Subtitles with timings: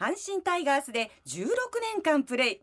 [0.00, 1.48] 阪神タイガースで16
[1.94, 2.58] 年間プレー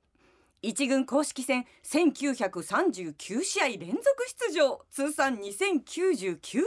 [0.64, 4.02] 一軍公式戦1939試合連続
[4.49, 4.81] 出場。
[4.89, 6.63] 通算2099安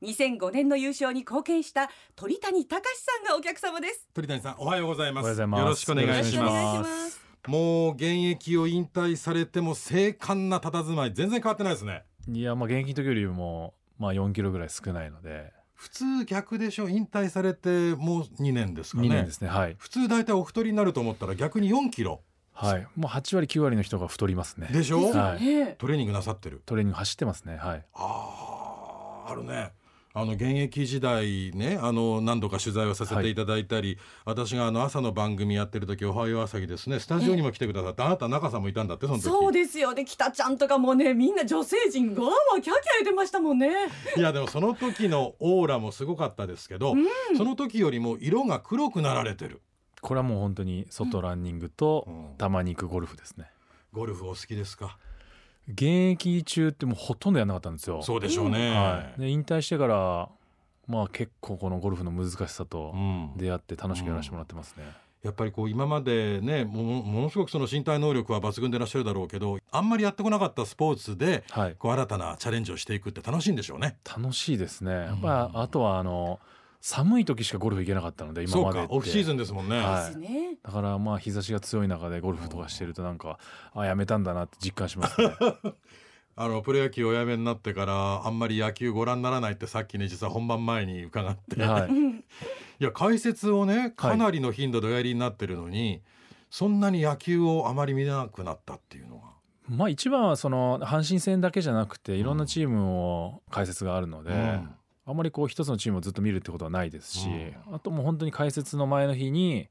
[0.00, 0.06] 打。
[0.08, 4.08] 2005年の優勝に貢献した鳥谷隆さんがお客様です。
[4.14, 5.24] 鳥谷さんおはようございます。
[5.24, 5.60] おはようございます。
[5.60, 7.20] よろしくお願いします。
[7.46, 11.12] もう現役を引退されても精悍な佇まい。
[11.12, 12.04] 全然変わってないですね。
[12.32, 15.52] いやまあ現役の時よりもまあ4キロぐらい少ないので
[15.84, 16.88] 普通逆でしょ？
[16.88, 19.08] 引退されてもう2年ですかね。
[19.08, 19.48] 2年ですね。
[19.48, 19.76] はい。
[19.78, 22.22] 普通大体お太りになると思ったら逆に4キロ。
[22.54, 22.86] はい。
[22.96, 24.68] もう8割9割の人が太りますね。
[24.72, 25.44] でしょ、はい。
[25.44, 26.62] ねトレーニングなさってる。
[26.64, 27.58] トレーニング走ってますね。
[27.58, 27.84] はい。
[27.92, 29.72] あーあるね
[30.16, 33.34] あの現役時代ねあの何度か取材をさせてい。
[33.34, 39.24] ただいたり、私があの朝の番組やってる時「おはよう朝日」ですねスタジオにも来てくださってあなた中さんもいたんだってその時。
[39.24, 39.92] そうですよ。
[39.92, 43.72] で北ちゃんとかもねみんな女性陣がわキャーキャー言ってましたもんね。
[44.16, 46.94] いやでもその時のオーラもすごかったですけど、
[47.36, 49.62] その時よりも色が黒くなられてる。
[50.00, 52.36] これはもう本当に外ランニングとうん。
[52.38, 53.50] たまに行くゴルフですね。
[53.92, 54.96] ゴルフお好きですか？
[55.68, 58.02] 現役中ってもうほとんどやんなかったんですよ。
[58.02, 60.28] そうでしょうね、はい、で引退してから
[60.86, 63.32] まあ結構このゴルフの難しさとうん。
[63.36, 64.84] 出会って楽しくやらせてもらってますね、
[65.22, 71.76] やっぱりこう今までねものものすごくその身体能力は抜群でいらっしゃるだろうけどあんまりやってこなかったスポーツではい。
[71.78, 73.96] こう新たなチャレンジをしていくって楽しいんでしょうね。
[74.04, 74.92] 楽しいですね。
[74.92, 76.40] やっぱあとはあの
[76.86, 78.88] 寒い時しかゴルフ行けなかったので今までって。
[78.88, 79.78] かオフシーズンですもんね。
[79.78, 80.58] はい。
[80.62, 83.38] だからまあ日差しが強い中でゴルフとかしてるとなんか
[83.72, 85.34] あやめたんだなって実感しますね。
[86.36, 91.88] あのプロ野球お辞めになってからあんまり野球ご覧にならないってさっきね実は本番前に伺って、はい。
[91.88, 92.22] う んい
[92.80, 96.02] や解説をねかなりの頻度でおやりになってるのに、
[96.50, 99.22] そんなに野球をあまり見なくなったっていうのが。
[99.70, 104.70] まあ一番はその阪神戦だけじゃなくていろんなチームを解説があるので、うん
[105.06, 107.28] あんまりこう一つのチームをずっと見るってことはないですし、
[107.70, 109.68] あともう本当に解説の前の日に、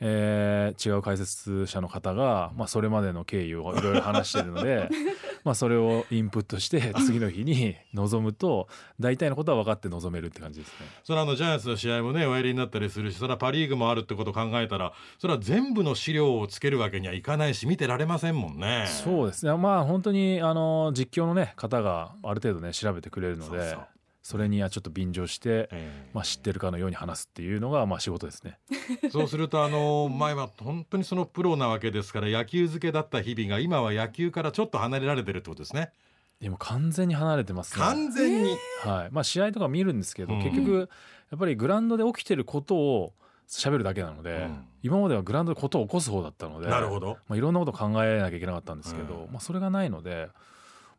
[0.00, 4.88] えー違う解説者の方が、まあ、それまでの経緯をいろいろ話してるので
[5.44, 8.68] まあそれをインプットして次の日に臨むと
[8.98, 10.86] 大体のことは分かって臨めるって感じですね。
[11.04, 18.86] それはあのジャイアンツの試合もねおやりになったりするしそれはパ・リーグもあるってことを考えたらそれは全部の資料をつけるわけにはいかないし見てられませんもんね。
[18.88, 23.86] そうですねまあ本当にあの実況のね方がある程度ね調べてくれるのでそうそう
[24.24, 28.58] それにはちょっと便乗して、ええまあ、知ってるかのように話すっていうのがまあ仕事ですね。
[29.12, 35.92] そうするとあの前は本当にそのプロなわけですから野球漬けだった日々が今は野球からちょっと離れられてるってことですね。
[36.40, 37.84] でも完全に離れてますね。
[37.84, 40.88] 完全に、はいまあ、試合とか見るんですけど、うん結局
[41.30, 43.12] やっぱりグラウンドで起きてることを
[43.46, 47.18] 喋るだけなので、うん今まではグラウンドでことを起こす方だったのでなるほど。
[47.28, 50.30] まあ、いろんなこと考えなきゃいけなかったんですけど、うんまあ、それがないので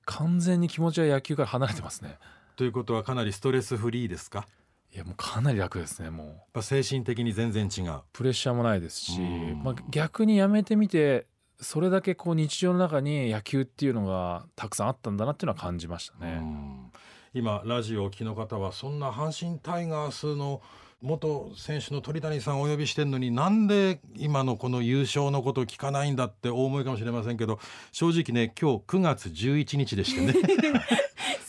[0.05, 2.17] 完全に気持ちは野球から離れてますね。
[2.55, 4.47] ということはかなりストレスフリーですか？
[4.93, 6.61] いやもうかなり楽ですねもう。
[6.61, 8.01] 精神的に全然違う。
[8.13, 9.61] プレッシャーもないですし、うん。
[9.63, 11.27] まあ、逆にやめてみて
[11.59, 16.37] それだけこう日常の中に野球っていうのがたくさんあったんだなっていうのは感じましたね。
[16.41, 16.91] うん。
[17.33, 20.61] 今ラジオをお聞きの方はそんな阪神タイガースの
[21.01, 27.59] 元選手の鳥谷さんをお呼びしてるのになんで今のこの優勝のことを聞かないんだってお思いかもしれませんけど
[27.91, 30.33] 正直ね今日9月11日でしてね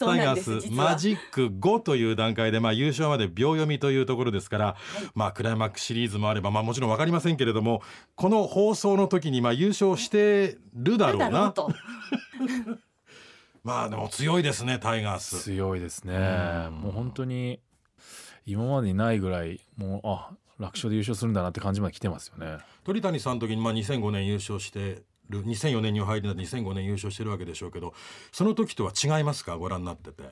[0.07, 4.77] タイガースマジック5という段階で、まあ、優勝まで秒読みというところですから、
[5.15, 7.83] まあ、クライマックスシリーズもあれば、まあ、もちろん分かりませんけれども
[8.15, 11.71] この放送の時にまあ優勝してるだろうだろうなと。
[13.65, 15.41] まあでも強いですねタイガース。
[15.41, 16.15] 強いですね。
[16.15, 16.75] うん。
[16.83, 17.61] もう本当に
[18.47, 22.59] 今までにないぐらいもうあ楽勝で優勝するんだなって感じまで来てますよね。
[22.85, 25.45] 鳥谷さんの時にまあ2005年優勝してる。
[25.45, 27.95] 2004年に入りなって2005年優勝してるわけでしょうけど
[28.33, 29.57] その時とは違いますか？
[29.57, 30.25] ご覧になってて。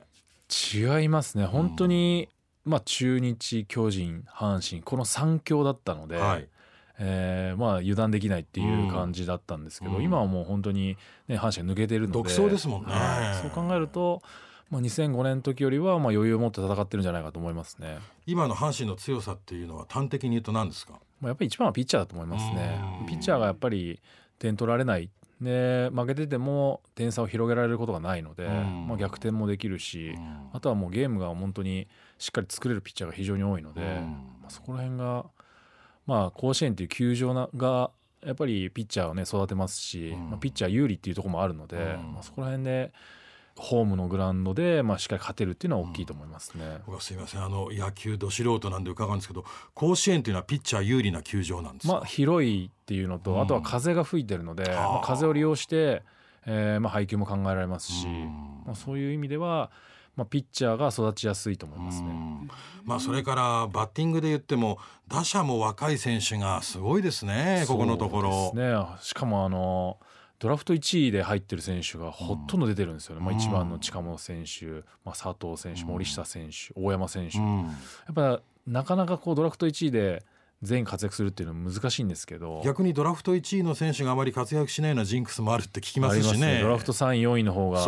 [0.77, 1.45] 違いますね。
[1.45, 2.29] 本当に、
[2.63, 6.47] まあ中日巨人阪神この3強だったので、はい。
[6.97, 10.03] えーまあ油断できないっていう感じだったんですけど、うん。
[10.03, 12.91] 今はもう本当に、ね、阪神が抜けてるので独走ですもんね。
[12.93, 13.41] はい。
[13.41, 14.21] そう考えると、
[14.69, 17.99] まあ、2005年の時よりはまあ余裕を持って戦ってるんじゃないかと思いますね。
[18.25, 20.93] 今の阪神の強さっていうのは端的に言うと何ですか？
[21.19, 22.79] まあ、やっぱり一番はピッチャーだと思いますね。
[23.01, 23.07] うん。
[23.07, 23.99] ピッチャーがやっぱり
[24.39, 25.09] 点取られない。
[25.41, 28.87] で負けてても点差を広げられることがないので、うん。
[28.87, 30.15] まあ、逆転もできるし、
[30.53, 31.87] あとはもうゲームが本当に
[32.17, 33.87] しっかり作れるピッチャーが非常に多いので、うん。
[34.41, 35.25] まあ、そこら辺が、
[36.05, 37.91] まあ、甲子園っていう球場なが
[38.25, 40.29] やっぱりピッチャーをね育てますし、うん。
[40.29, 42.13] まあ、ピッチャー有利っていうところもあるので、うん。
[42.13, 42.93] まあ、そこら辺で
[43.57, 46.79] ホームのグラウンドで、まあ、しっかり勝てるっていうのは大きいと思いますね。
[46.85, 47.43] 僕はすいません。
[47.43, 53.41] あの野球ど素人なんで伺うんですけど甲子園というのはピッチャー有利な球場なんですか、まあ、広いっていうのと、うん。
[53.41, 56.03] あとは風が吹いてるので、まあ、風を利用して、
[56.45, 58.63] えーまあ、配球も考えられますし、うん。
[58.65, 59.71] まあ、そういう意味では、
[60.15, 62.09] まあ、ピッチャーが育ちやすいと思いますね。
[62.83, 68.53] まあそれからバッティングで言っても打者も若い選手がすごいですねここのところ。
[68.53, 69.97] ね、しかもあの
[70.39, 74.65] ドラフト1位で入ってる選手がほとんど出てるんですよね、うん、まあ、1番の近本選手、
[75.05, 77.71] まあ、佐藤選手、森下選手、大山選手、うん、や
[78.11, 80.23] っぱなかなかこうドラフト1位で
[80.61, 82.61] 全員活躍するっていうのは難しいんですけど。
[82.63, 87.83] 逆にドラフト1位の選手があまり活躍しないようなジンクスもあるって聞きますしね、ね、ドラフト3位4位の方が、え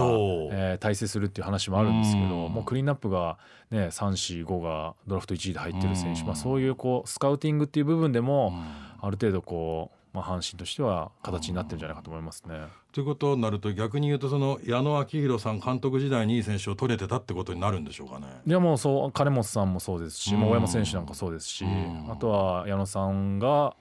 [0.76, 3.38] ー、大成するっていう話もあるんですけどもうクリーンナップが、
[3.72, 8.54] ね、345がドラフト1位で入ってる選手、まあ、そういうこうスカウティングっていう部分でも
[9.02, 12.66] ある程度こうまあ、阪神としては形になってるんじゃないかと思いますね。
[12.92, 18.26] ということになると逆に言うとその矢野明宏さん監督時代にいい選手を取れてたってことになるんでしょうかね。
[18.46, 21.66] いやもうそう金本さんもそうですし、大山選手なんかそうですし、
[22.10, 23.76] あとは矢野さんが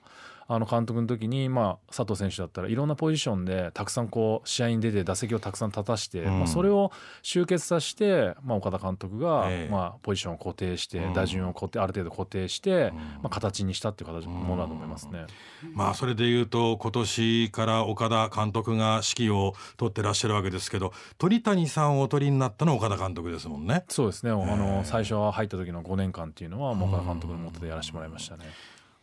[0.48, 15.26] あの監督の時に、まあ、佐藤選手だったらいろんなポジションでたくさんこう試合に出て打席をたくさん立たして、うん、まあ、それを集結させて、まあ、岡田監督が、まあ、ポジションを固定して、打順を固定ある程度固定して、まあ、形にしたっていう形のものだと思いますね。
[15.72, 23.84] まあ、それでいうと今年から岡田監督が指揮を取ってらっしゃるわけですけど鳥谷さんをお取りになったのは岡田監督ですもんね。
[23.88, 24.31] そうですね。
[24.31, 28.44] あの最初は入った時の5年間っていうのは岡田監督のもとでやらせてもらいましたね。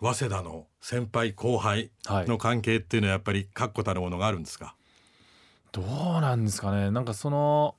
[0.04, 4.76] 早稲田の先輩後輩の関係っていうのはやっぱり確固たるものがあるんですか、
[5.72, 5.86] どう
[6.22, 6.92] なんですかね。
[6.92, 7.76] なんかその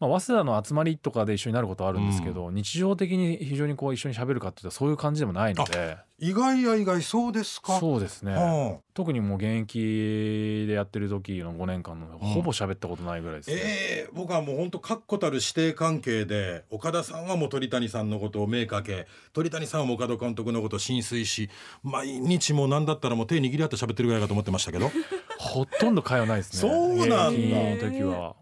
[0.00, 5.98] まあ、早稲田の集まりとかで一緒になることはあるんですけど、うん、日常的に非常にこう一緒に喋るかっていうとそういう感じでもないので。
[6.22, 7.78] 意外や意外そうですか？
[7.78, 21.48] そうですね、はあ、特にもう現役でやってる時の5年間のほぼ喋ったことないぐらいですね、うん、えー、僕はもう本当確固たる師弟関係で岡田さんはもう鳥谷さんのことを目かけ鳥谷さんはも岡田監督のことを浸水し
[21.82, 24.90] 毎日も何だったらもう手握り合って喋ってるぐらいかと思ってましたけど。
[25.40, 26.58] ほとんど会話ないですね。
[26.60, 27.90] そうなんだ。
[27.90, 28.36] 時は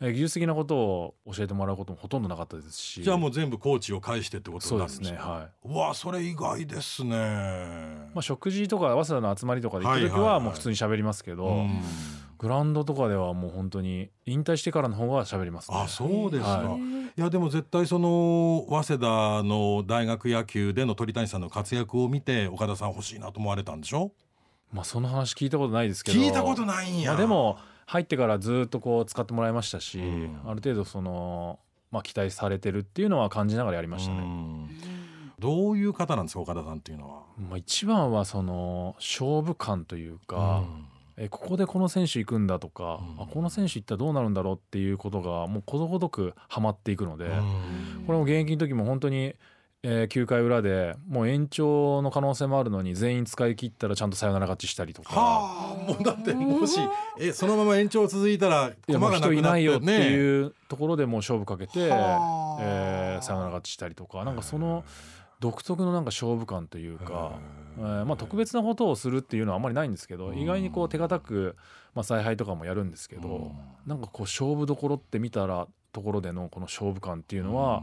[0.00, 3.02] 技術的なことを教えてもらうこともほとんどなかったですし。
[3.02, 5.12] じゃあもう全部コーチを介してってことなんですね。
[5.12, 5.68] はい。
[5.68, 7.10] わそれ意外ですね。
[8.14, 11.76] まあ食事とか早稲田の集まりとかで行く時はもう普通に喋りますけど、はいはいはい、
[12.38, 24.12] グラウンドとかではもう本当に引退してからの方が喋ります、ね、あそうですか、はい、いやでも絶対その早稲田の大学野球での鳥谷さんの活躍を見て岡田さん欲しいなと思われたんでしょ？
[24.72, 26.18] まあその話聞いたことないですけど。
[26.18, 27.58] 聞いたことないんや、まあ、でも
[27.90, 31.58] 入ってからずっとこう使ってもらいましたし、うん、ある程度その、
[31.90, 34.68] まあ、期待されてるっていうのは感じながらやりましたね。
[35.40, 37.22] どういう方なんですか岡田さんっていうのは？
[37.36, 40.62] まあ、一番はその勝負感というか、
[41.16, 47.28] うん、えここでこの選手行くんだとか、うん、あこの選手行ったらどうなるんだろうっていうことがもうことごとくはまっていくので、
[48.06, 49.34] これも現役の時も本当に
[49.82, 55.14] えー、9回裏でもう延長の可能性もあるのに全員使い切ったらちゃんとサヨナラ勝ちしたりとか。
[55.14, 56.78] はあもうだってもし
[57.18, 64.22] えそのまま延長続いたら駒がなくなって、いないよっていうところでもう勝負かけて、えー、サヨナラ勝ちしたりとか。
[64.24, 64.84] なんかその
[65.40, 67.38] 独特のなんか勝負感というか、
[67.78, 71.56] えー、まあ特別なことをするっていうのはあんまりないんですけど意外にこう手堅く、
[71.94, 73.52] まあ、采配とかもやるんですけど
[73.86, 77.82] なんかこう勝負どころって見たらところでのこの勝負感っていうのは。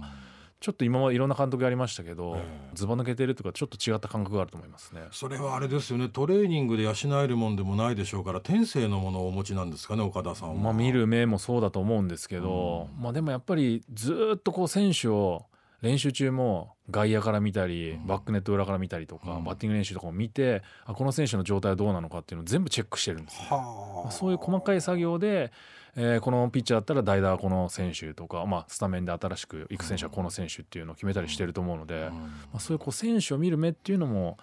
[0.59, 2.37] ちょっと今までいろんな監督やりましたけど、
[2.73, 5.01] ずば抜けてるとかちょっと違った感覚があると思いますね。
[5.11, 6.09] それはあれですよね。
[6.09, 10.55] トレーニングで養えるもんでもないでしょうから天性のものをお持ちなんですかね岡田さんは。
[10.55, 15.45] まあ、見る目もそうだと思うんですけど、うん、まあ、でもやっぱりずっとこう選手を
[15.81, 25.51] 練習中も外野から見たりバックネット裏から見たりとか、バッティング練習とかも見てあこの選手の状態はどうなのかっていうのを全部チェックしてるんです、ね、まあ、そういう細かい作業で
[25.99, 34.37] えー、このピッチャーだったら代打はこの選手とか、まあ、スタメンで新しく行く選手はこの選手っていうのを決めたりしてると思うので、まあ、そういうこう選手を見る目っていうのも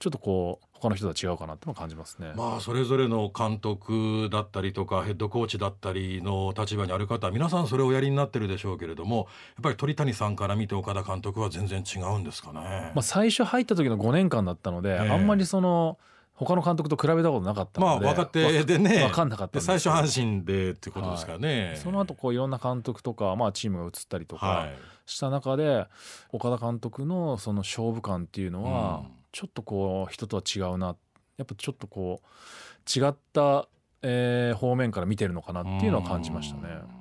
[0.00, 2.32] ちょっとこう他の人とは違うかなって感じますね。
[2.36, 9.26] まあそれぞれの監督だったりとかヘッドコーチだったりの立場にある方皆さんそれをおやりになってるでしょうけれどもやっ
[9.62, 12.92] ぱり鳥谷さんから見て岡田監督は全然違うんですかね？
[12.94, 15.98] まあ最初入った時の5年間だったので、えー、あんまりその。
[16.38, 19.00] 他の監督と比べたことなかったので、まあ、若手でね。
[19.00, 24.68] 分かんなかった最初阪神でってことですからね、はい、その後こういろんな監督とか、まあ、チームが移ったりとか
[25.04, 25.88] した中で、はい、
[26.32, 29.02] 岡田監督のその勝負感っていうのは、
[29.32, 30.94] ちょっとこう人とは違うな。
[31.38, 33.68] やっぱちょっとこう違った、
[34.02, 36.97] えー、方面から見てるのかなっていうのは感じましたね。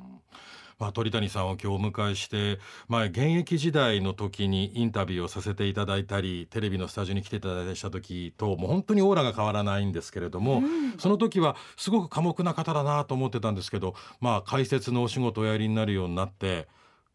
[0.80, 16.68] まあ、鳥谷さんを今日お迎えして、まあ、現役時代の時にインタビューをさせていただいたりテレビのスタジオに来ていただいたりした時ともう本当にオーラが変わらないんですけれども、うん、その時はすごく寡黙な方だなと思ってたんですけど、まあ、解説のお仕事をおやりになるようになって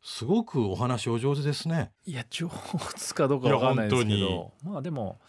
[0.03, 1.93] すごくお話お上手ですね。
[2.05, 5.21] いや上手かどうかわかんないですけどまあでも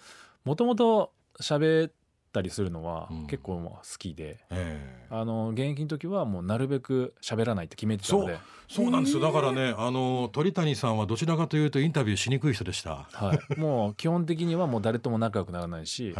[0.44, 1.92] もともと喋っ
[2.34, 3.28] ったりするのはうん。
[3.28, 5.08] 結構まあ好きで、ええ。
[5.12, 8.38] あの現役の時はもうなるべく喋らないって決めてたので、
[8.68, 9.22] そうなんですよ。
[9.22, 13.08] だからねあの鳥谷さんはどちらかというとインタビューしにくい人でした。
[13.12, 16.16] はい、もう基本的にはもう誰とも仲良くならないし、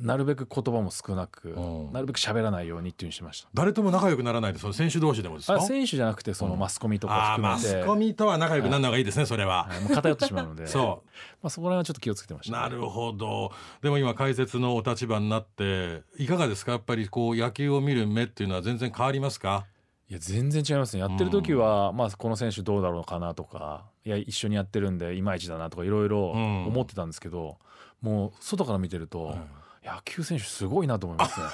[0.00, 1.92] なるべく言葉も少なく、うん。
[1.92, 3.48] なるべく喋らないようにっていうふうにしました。
[3.52, 5.54] 誰とも仲良くならないでその選手同士でもですか？
[5.54, 9.64] あ選手じゃなくてそのマスコミとかあーマ含めて、スコミとは仲良くなるのがいいですね、それは。
[9.64, 9.80] はい。
[9.80, 10.66] もう偏ってしまうので。
[10.68, 11.02] そ
[11.42, 13.52] まあ、そこら辺はちょっと気をつけてました、うなるほど。
[13.82, 16.72] でも今解説のお立場になっていかがですか？
[16.72, 19.66] やっぱりこう野球を見る目っていうのは全然変わりますか？
[20.08, 21.00] いや全然違いますね。
[21.02, 26.66] やってる時は、まあ、この選手どうだろうかなとかいや一緒にやってるんでいまいちだなとかいろいろうん。
[26.66, 27.58] 思ってたんですけど、
[28.00, 29.36] もう外から見てると、
[29.84, 31.46] 野球選手すごいなと思いますね。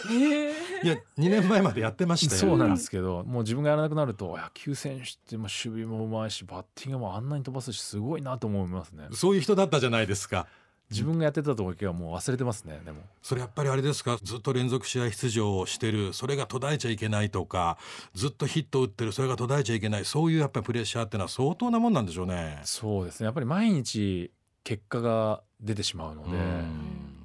[0.83, 2.41] いや2年前までやってましたよ。
[2.41, 9.05] そうなんですけどもう自分がやらなくなると野球選手ってまあ守備もうまいしバッティングもあんなに飛ばすしすごいなと思いますね。
[9.13, 10.47] そういう人だったじゃないですか
[10.91, 12.99] 自分がやってた時はもう忘れてますねでも。
[13.23, 14.19] それやっぱりあれですか？
[14.23, 17.77] ずっと連続試合出場をしてるそれが途絶えちゃいけないとか
[18.15, 22.61] ずっとヒット打ってるそれが途絶えちゃいけないそういうやっぱりプレッシャーってのは相当なもんなんでしょうね。
[22.65, 23.25] そうですね。
[23.25, 24.31] やっぱり毎日
[24.63, 26.39] 結果が出てしまうので、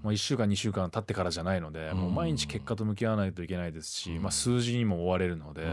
[0.04, 5.70] まあ、1週間2週間経ってからじゃないので、うんもう毎日結果と向き合わないといけないですし、まあ、数字にも追われるので、うん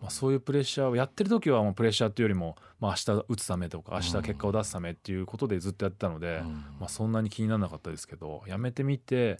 [0.00, 6.42] まあ、そういうプレッシャーをやってる時はもうプレッシャーっていうよりも、まあ、明日打つためとか明日結果を出すためっていうことでずっとやってたので、
[6.78, 9.38] まあ、そんなに気にならなかったですけどやめてみて、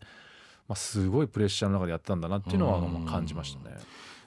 [0.66, 3.76] まあ、すごいプレッシャーの中でやってたんだなっていうのはうんまあ感じましたね。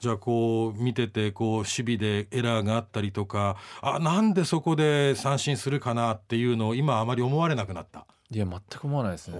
[0.00, 8.04] じゃあこう見ててこう守備でエラーがあったりとかあなんでそこで三振するかなっていうのを今あまり思われなくなった？
[8.30, 9.38] いや全く思わないですね。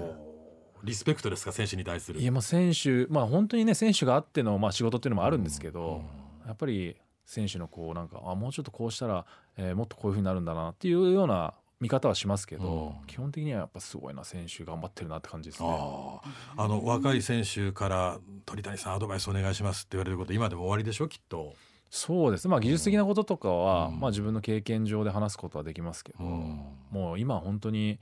[0.82, 2.20] リスペクトですか選手に対する。
[2.20, 6.02] いやまあ選手まあ本当にね選手があってのまあ仕事っていうのもあるんですけど、
[6.46, 9.24] やっぱり選手のこうなんかあもうちょっとこうしたら、
[9.56, 13.06] えーもっとこういうふうになるんだなっていうような見方はしますけど、うん。
[13.06, 15.68] 基本的にはやっぱすごいな選手頑張ってるなって感じですね。
[15.68, 16.20] あ
[16.68, 21.54] の若い選手から鳥谷さんアドバイスお願いしますって言われること今でも終わりでしょきっと。
[21.90, 22.48] そうです。
[22.48, 24.00] まあ技術的なこととかは、うん。
[24.00, 27.98] まあ自分の経験上で話すことはできますけど、もう今本当に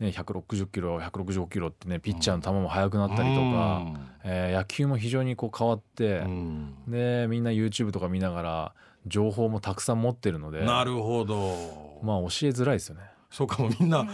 [0.00, 3.82] ね160キロ165キロってねピッチャーの球も速くなったりとか、
[4.24, 6.74] えー野球も非常にこう変わってう、ん。
[6.88, 8.72] でみんな YouTube とか見ながら
[9.06, 12.00] 情報もたくさん持ってるのでなるほど。
[12.02, 13.02] まあ教えづらいですよね。
[13.30, 14.06] そうかもみんな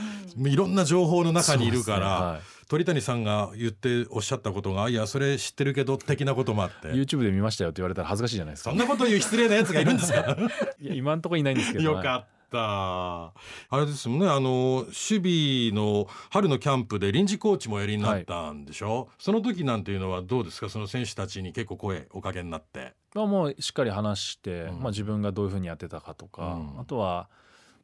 [0.44, 2.26] いろんな情報の中にいるから、ね。
[2.26, 2.40] はい。
[2.68, 6.88] 鳥谷さんが言っておっしゃったことがいやそれ知ってるけど的なこともあって。
[6.88, 8.70] YouTube で見ましたよって言われたら恥ずかしいじゃないですか。
[8.70, 8.78] そん。
[8.78, 10.36] なこと言う失礼なやつがいるんですか？
[10.78, 13.26] いや今んとこいないんですけど、よかった。
[13.26, 13.32] あ
[13.72, 14.28] れですもんね。
[14.28, 20.68] あの守備の春のキャンプで臨時コーチもやりになったんでしょ、その時なんていうのはどうですか？
[20.68, 22.94] その選手たちに結構声おかけになって。
[23.14, 24.80] まあ、もうしっかり話して、うん。
[24.80, 26.80] まあ、自分がどういうふうにやってたかとか、うん。
[26.80, 27.28] あとは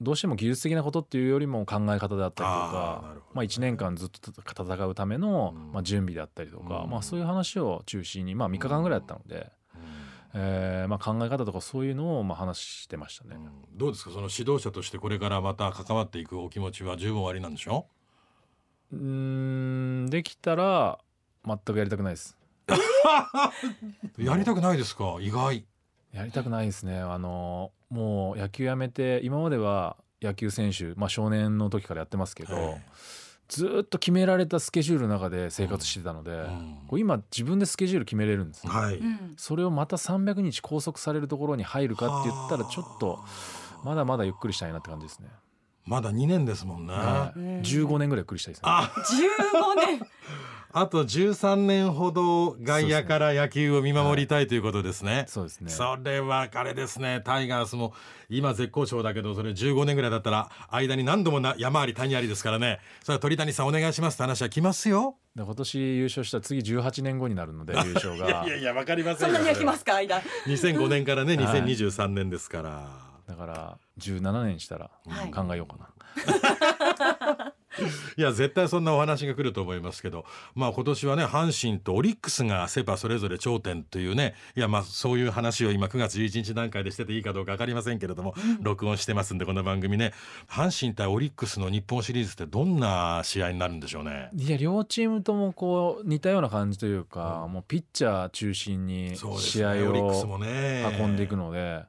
[0.01, 4.33] どうしても技術的なことっていうよりも考え方であったりとかまあ、1年間ずっと
[4.65, 5.73] 戦うための、うん。
[5.73, 6.91] まあ、準備であったりとか、うん。
[6.91, 9.51] まあ、そういう話を中心に、まあ、3日間ぐらいだったので、
[10.35, 13.37] えーまあ、考え方とかそういうのをまあ話してましたね。
[13.37, 14.11] うんどうですか？
[14.11, 17.87] その指導者としてこれからまた関わっていくお気持ちは十分おありなんでしょ？
[18.93, 20.99] うーんできたら
[21.47, 22.37] 全くやりたくないです。
[24.19, 25.17] やりたくないですか？
[25.21, 25.65] 意外
[26.13, 26.99] やりたくないですね。
[27.01, 32.83] あのもう野球やめて今までは野球選手、まあ、少年の時からやってますけど、はい
[33.53, 36.79] ずーっと決められたスケジュールの中で生活してたので、ん。
[36.89, 39.35] こう今自分でスケジュール決めれるんですね、はい、うん。
[39.37, 43.19] それをまた300日拘束されるところに入るかって言ったらちょっと
[43.85, 45.29] まだまだゆっくりしたいなって感じですね、
[45.85, 47.39] まだ2年ですもんね、はい。
[47.39, 47.61] うん。
[47.61, 48.71] 15年ぐらいゆっくりしたいですね。
[48.71, 48.91] あ。
[49.85, 50.01] 15年
[50.75, 55.27] あと13年ほど外野から野球を見守りたいということですね。
[55.29, 55.71] そうですね。
[55.71, 57.21] それはあれですね。
[57.25, 57.93] タイガースも
[58.31, 62.81] 今絶好調だけどそれ15年ぐらいだったら間に何度もな山あり谷ありですからね。
[63.03, 64.15] それは鳥谷さんお願いします。
[64.15, 65.17] って話は来ますよ。
[65.37, 68.45] で今年優勝したら次18年後になるので 優勝が。
[68.47, 69.97] いやいやわかりませそんんよなに焼きますか？
[69.97, 70.21] 間。
[70.47, 71.63] 2005年からねはい。
[71.65, 72.89] 2023年ですから。
[73.29, 75.31] だから17年したらはい。
[75.31, 77.53] 考えようかな、い
[78.17, 80.25] や絶対そんなお話が来ると思いますけど。
[80.55, 84.35] まあ今年はね阪神とオリックスがセ・パそれぞれ頂点というね。
[84.57, 90.13] いやまあそういう話を今9月11日段階でしてていいかどうか分かりませんけれども、録音してますんでこの番組ね。
[90.49, 94.31] 阪神対オリックスの日本シリーズってどんな試合になるんでしょうね。
[94.35, 100.25] いや両チームともこう似たような感じというか、もうピッチャー中心に試合を
[101.01, 101.85] 運んでいくので、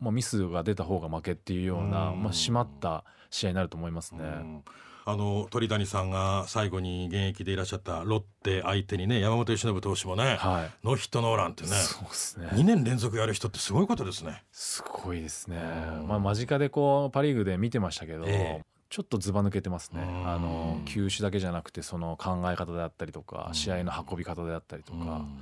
[0.00, 2.22] まあ、ミスが出た方が負けっていうような、うん。
[2.22, 4.20] まあ、締まった試合になると思いますね。
[4.22, 4.64] うん
[5.06, 10.86] あの鳥谷さんが最後に現役でいらっしゃったロッテ相手にね山本由伸投手もね、はい。
[10.86, 12.48] ノーヒットノーランってねそうですね。
[12.52, 14.42] 2年連続やる人ってすごいことですね。
[14.50, 15.58] すごいですね。
[16.00, 18.62] うん、まあ、間近でこうパ・リーグで見てましたけど、ええ。
[18.88, 20.02] ちょっとずば抜けてますね。
[20.02, 20.28] うん。
[20.28, 23.54] あの球種だけじゃなくてその考え方であったりとかうん。
[23.54, 24.98] 試合の運び方であったりとか。
[24.98, 25.38] うん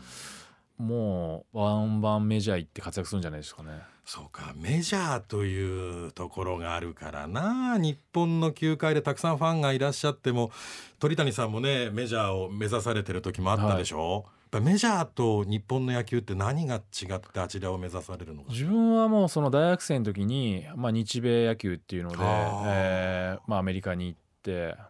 [0.82, 3.70] もうワンバンメジャー行って活躍するんじゃないですかね。
[4.04, 4.52] そうか。
[4.56, 7.78] メジャーというところがあるからな。
[7.78, 10.50] 日本の球界でたくさんファンがいらっしゃっても
[10.98, 16.78] 鳥谷さんもねメジャーを目指されてる時もあったでしょ、やっぱメジャーと日本の野球って何が違
[17.14, 24.16] ってあちらを目指されるのか自分はもうその大学生の時に、まあ、日米野球っていうので、えーまあ、アメリカに行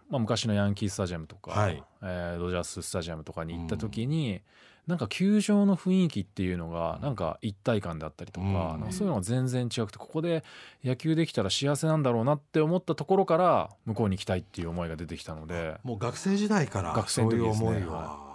[0.09, 1.83] まあ、昔のヤンキースタジアムとか、はい。
[2.03, 4.43] えードジャーススタジアムとかに行った時に、
[4.87, 10.43] なんか球場の雰囲気っていうのがなんか一体感であったりとか,、うんなんかそういうのが全然違くてここで
[10.83, 18.33] 野球できたら幸せなんだろうなって思ったところから向こうに行きたいっていう思いが出てきたので、もう学生時代から学生の時ですねそういう思いは、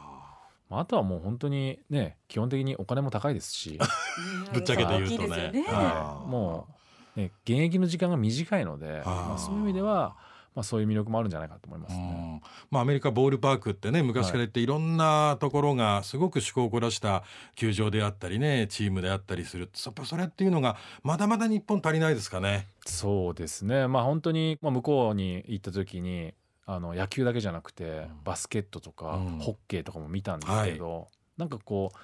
[0.69, 3.77] まあ、あとはもう本当にね基本的にお金も高いですし。
[4.53, 5.51] ぶっちゃけて言うとね。
[5.51, 5.63] ね。
[5.63, 6.67] はい、も
[7.15, 10.15] う、ね、現役の時間が短いので、まあ、そういう意味では、
[10.57, 12.03] まあ、そういう魅力もあるんじゃないかと思いますうね。
[12.03, 12.41] ん。
[12.71, 17.21] まあ、アメリカボールパークってね昔から言っていろんなところがすごく趣向を凝らした
[17.53, 19.69] 球場であったりねチームであったりする。
[19.85, 22.65] やっぱそれっていうのがまだまだ日本足りないですかね。
[22.87, 26.33] そうですね、まあ、本当に、まあ、向こうに行った時に
[26.65, 29.37] あの野球だけじゃなくてバスケットとか、うん。
[29.37, 31.97] ホッケーとかも見たんですけど、なんかこう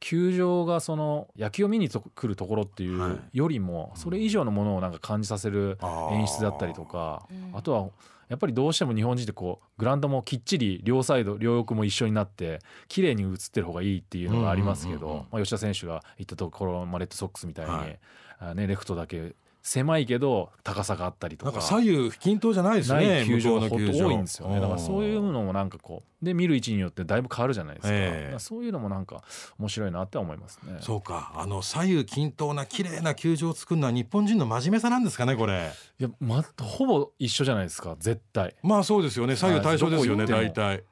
[0.00, 3.10] 球場がその野球を見にと来るところっていはい。
[3.10, 5.78] うよりもそれ以上のものをなんか感じさせる
[6.10, 7.58] 演出だったりとかうん。
[7.58, 7.88] あとは
[8.28, 17.98] やっぱりどうしても日本人ってこうグラウンドもきっちり両サイド両翼も一緒になって綺麗に映ってる方がいいっていうのがありますけどまあ吉田選手が行ったところ、まあ、レッドソックスみたいに、はい。
[18.38, 19.34] あね、レフトだけ
[19.66, 21.50] 狭いけど高さがあったりとか。
[21.50, 24.60] なんか左右均等じゃないですなねい球場のほんと多いんですよね。
[24.60, 28.20] だからそういうののもなんかこうで見る位置によってだいぶ変わるじゃないですか,、ええ。
[28.20, 29.24] だからそういうのもなんか
[29.58, 30.78] 面白いなって思いますね。
[30.80, 31.32] そうか。
[31.34, 35.72] あの左右均等な綺麗な球場を作るのは日本人の真面目さなんですかねこれ。
[35.98, 37.96] いや、ま、ほぼ一緒じゃないですか。
[37.98, 38.54] 絶対。
[38.62, 39.34] まあそうですよね。
[39.34, 40.84] 左右対称ですよね大体。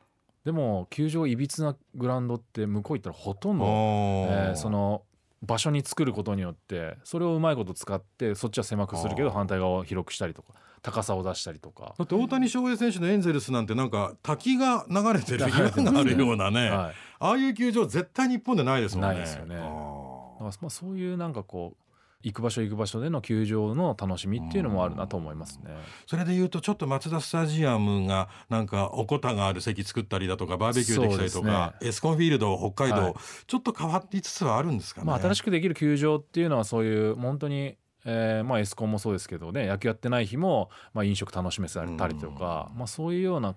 [0.45, 5.03] でも球場いびつなグラウンドって向こう行ったらほとんど、えーその
[5.45, 19.15] 場所に作ることによってそれをうまいこと使ってそっちは狭くするけど反対側を広くしたりとか高さを出したりとか、だって大谷翔平選手のエンゼルスなんてなんか滝が流れてる岩があるようなね、はい、ああいう球場絶対日本でないですもんね。
[19.15, 19.57] ないですよね。
[19.57, 21.84] まあそういうなんかこう
[22.25, 25.71] 行く場所行く場所での球場の楽しみっていうのもあるなと思いますね。
[26.07, 33.15] それで言うとちょっとマツダスタジアムがなんかおこたがある席作ったりだとかバーベキューできたりとか、エスコンフィールド北海道、はい
[33.47, 35.07] ちょっと変わっていつつはあるんですかね。
[35.07, 43.55] まあ、新しくくできる球場っていうのはそういう本当に、えーまあ、エスコンもそうですけどね野球やってない日も、まあ、飲食楽しめたりとか、まあ、そういうような、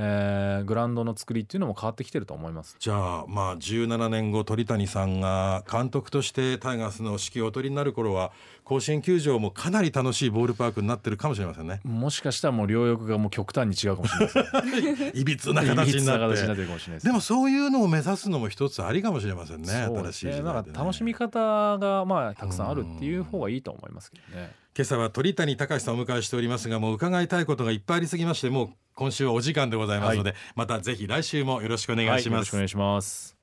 [0.00, 2.76] えーグラウンドの作りっていうのも変わってきてると思います。
[2.78, 8.30] じゃあまあ17年後鳥谷さんが監督としてタイガースの指揮をお取りになる頃は
[8.64, 11.80] 甲子園球場もかなり楽しいボールパークになってるかもしれませんね。
[11.84, 15.18] もしかしたらもう両翼がもう極端に違うかもしれないです。
[15.18, 16.54] いびつな形になってて。
[16.54, 19.66] るかもしれないでもそういうのを目指すのも一つありかもしれませんね。
[19.86, 20.12] そう新。
[20.12, 20.72] しい時代ね。
[20.74, 24.52] 楽しみ方がまあたくさんあるっていう方がいいと思いますけどね。
[24.78, 33.37] 今朝は鳥谷隆さんをお迎えしておりますがもう伺いたいことがいっぱいありすぎましてもう今週はお時間でございますので、またぜひ来週もよろしくお願いします、はいよろしくお願いします。